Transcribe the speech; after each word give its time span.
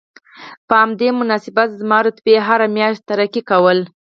په 0.67 0.73
همدې 0.81 1.09
مناسبت 1.19 1.69
زما 1.79 1.97
رتبې 2.05 2.35
هره 2.47 2.67
میاشت 2.75 3.01
ترفیع 3.09 3.43
کوله 3.49 3.85